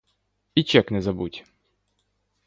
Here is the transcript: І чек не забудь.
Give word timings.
І 0.61 0.63
чек 0.63 0.87
не 0.95 1.01
забудь. 1.07 1.37